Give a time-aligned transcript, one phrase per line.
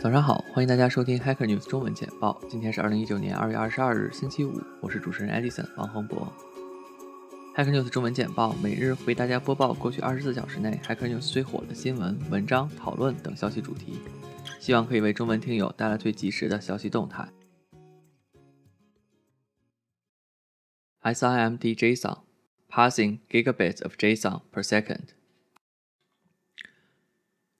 [0.00, 2.40] 早上好，欢迎大家收听 Hacker News 中文简报。
[2.48, 4.52] 今天是二零一九年二月二十二日，星期五。
[4.80, 6.32] 我是主持人 Edison 王洪博。
[7.56, 13.98] Hacker News 中文简报每日为大家播报过去二十四小时内 Hacker News 最火的新闻、文章、讨论等消息主题，
[14.60, 17.28] 希望可以为中文听友带来最及时的消息动态。
[21.02, 22.18] SIMD JSON
[22.70, 25.17] passing gigabits of JSON per second。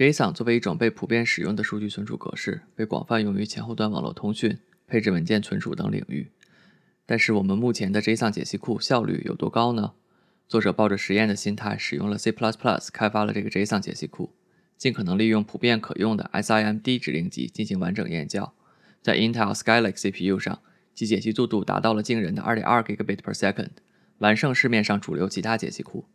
[0.00, 6.30] JSON 作为一种被普遍使用的数据存储格式，被广泛用于前后端网络通讯、配置文件存储等领域。
[7.04, 9.92] 但是，我们目前的 JSON 解析库效率有多高呢？
[10.48, 12.32] 作者抱着实验的心态，使用了 C++
[12.90, 14.32] 开发了这个 JSON 解析库，
[14.78, 18.54] 尽可能利用普遍可用的 SIMD 指令集进行完整验教。
[19.02, 20.62] 在 Intel Skylake CPU 上，
[20.94, 23.68] 其解析速度达到了惊人的2.2 Gigabit per second，
[24.16, 26.06] 完胜市面上主流其他解析库。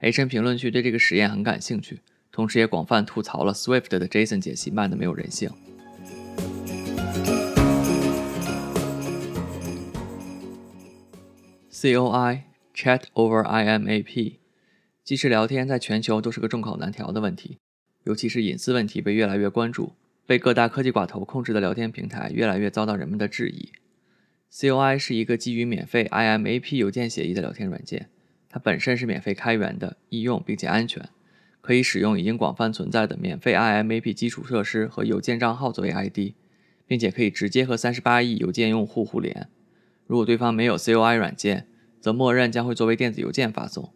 [0.00, 2.00] H N 评论区对这个实验很感兴趣。
[2.30, 5.50] 同时也广泛吐槽了 Swift 的 JSON 解析慢的没有人性。
[11.70, 12.40] COI
[12.74, 14.36] Chat over IMAP，
[15.04, 17.58] 即时聊天在全球都是个众口难调的问题，
[18.04, 19.92] 尤其是隐私问题被越来越关注，
[20.26, 23.70] 被各大科技寡头控制的聊天平台越来越遭到人们的质疑。
[24.50, 28.08] COI 是一个基于免费 IMAP 邮件协议的聊天软件，
[28.48, 31.08] 它本身是免费开源的，易用并且安全。
[31.60, 36.34] 可以使用已经广泛存在的免费 IMAP 基础设施和邮件账号作为 ID，
[36.86, 39.48] 并且可以直接和三十八亿邮件用户互联。
[40.06, 41.66] 如果对方没有 COI 软件，
[42.00, 43.92] 则默认将会作为电子邮件发送。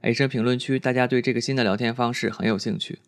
[0.00, 3.00] H 评论区大家对这个新的聊天方式很有兴趣。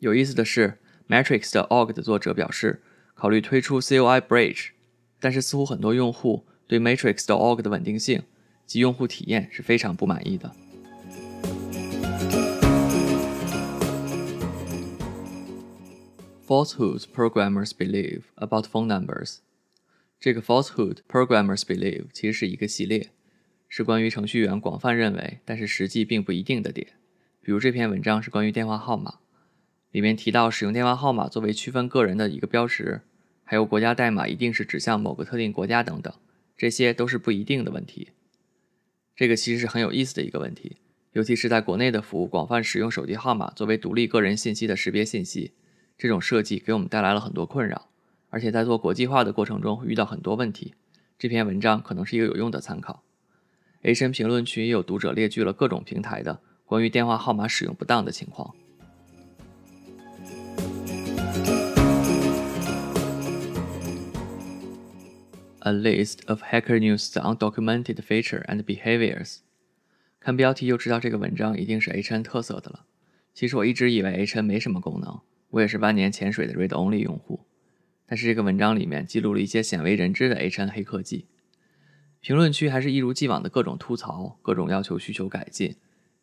[0.00, 2.82] 有意思的是，Matrix 的 org 的作者表示
[3.14, 4.70] 考虑推出 COI Bridge，
[5.20, 8.22] 但是似乎很多用户对 Matrix 的 org 的稳定性
[8.66, 10.50] 及用户体验是非常不满意的。
[16.46, 19.38] Falsehoods programmers believe about phone numbers。
[20.20, 23.08] 这个 falsehood programmers believe 其实是一个系列，
[23.66, 26.88] 是关于程序员广泛认为，但是实际并不一定的点。
[27.40, 29.20] 比如这篇文章是关于电话号码，
[29.90, 33.00] 里面提到使用电话号码作为区分个人的一个标识，
[33.42, 36.12] 还有国家代码一定是指向某个特定国家等等，
[36.58, 38.08] 这些都是不一定的问题。
[39.16, 40.76] 这个其实是很有意思的一个问题，
[41.12, 45.52] 尤其是在国内的服务广泛使用手机号码作为独立个人信息的识别信息。
[46.04, 47.88] 这种设计给我们带来了很多困扰，
[48.28, 50.74] 而且在做国际化的过程中会遇到很多问题。
[51.18, 53.02] 这篇文章可能是一个有用的参考。
[53.80, 58.54] H N 评论区也有读者列举了各种平台的关于电话号码使用不当的情况。
[65.60, 69.38] A list of Hacker News' undocumented feature and behaviors。
[70.20, 72.84] 看标题就知道这个文章一定是 H N 特色的了。
[73.32, 75.18] 其实我一直以为 H N 没什么功能。
[75.54, 77.46] 我也是万年潜水的 Read Only 用户，
[78.06, 81.26] 但是这个文章里面记录了一些鲜为人知的 HN 黑科技。
[82.18, 85.76] 评论区还是一如既往的各种吐槽，各种要求需求改进。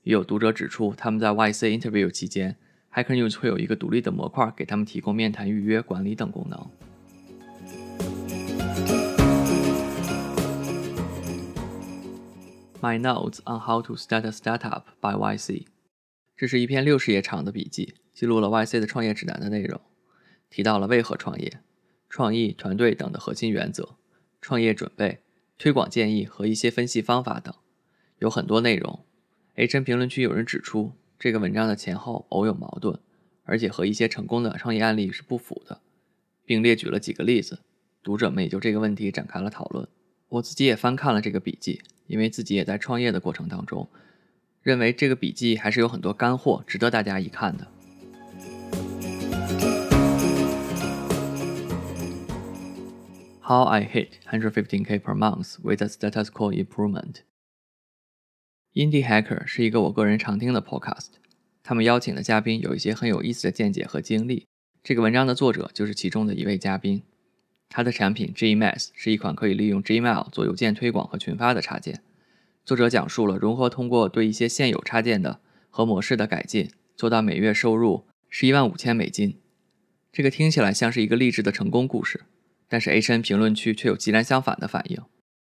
[0.04, 2.58] 也有读者指出，他们在 YC Interview 期间
[2.94, 6.70] ，Hacker News 会有一个独立的模块给他们提供面谈预约、管理等功能。
[12.82, 15.68] My notes on how to start a startup by YC。
[16.36, 17.94] 这是一篇六十页长的笔记。
[18.22, 19.82] 记录了 YC 的创业指南的内容，
[20.52, 21.60] 提到了为何创业、
[22.08, 23.96] 创意团队等的核心原则、
[24.40, 25.24] 创业准备、
[25.58, 27.52] 推广建议和一些分析方法等，
[28.20, 29.04] 有很多内容。
[29.56, 33.00] H 评论区有人指出，这个文章的前后偶有矛盾，
[33.42, 35.82] 而且和一些成功的创业案例是不符的，
[36.46, 37.62] 并列举了几个例子。
[38.04, 39.88] 读者们也就这个问题展开了讨论。
[40.30, 43.90] 我自己也翻看了这个笔记，因为自己也在创业的过程当中，
[44.62, 47.71] 认为这个笔记还是有很多干货，值得大家一看的。
[53.52, 57.16] How I hit 115k per month with a status quo improvement.
[58.74, 61.08] Indie Hacker 是一个我个人常听的 podcast，
[61.62, 64.48] 他们邀请的嘉宾有一些很有意思的见解和经历。
[64.82, 67.04] 这个文章的作者就是其中的一位嘉宾。
[67.68, 72.02] 他的产品 Gmail 是一款可以利用 Gmail 做邮件推广和群发的插件。
[72.64, 79.36] 作者讲述了如何通过对一些现有插件的和模式的改进，做到每月收入十一万五千美金。
[80.14, 82.22] 这个听起来像是一个励志的成功故事。
[82.72, 84.98] 但是 H N 评论区却有截然相反的反应。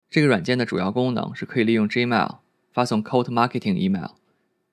[0.10, 2.38] 这个软件的主要功能是可以利用 Gmail
[2.72, 4.12] 发送 Cold Marketing Email，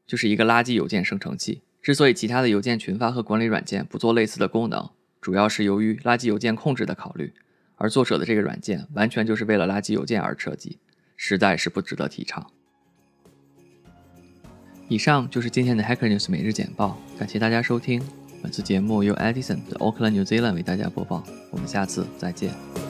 [0.07, 1.63] 就是一个垃圾邮件生成器。
[1.83, 4.89] 之所以其他的邮件群发和管理软件不做类似的功能，
[5.21, 7.35] 主要是由于垃圾邮件控制的考虑。
[7.75, 10.79] 而作者的这个软件完全就是为了垃圾邮件而设计，
[11.17, 12.49] 实在是不值得提倡。
[14.89, 18.01] 以上就是今天的 Hacker News 每日简报，感谢大家收听，
[18.43, 22.86] 本次节目由 Edison 的 Auckland New Zealand 为大家播放，我们下次再见。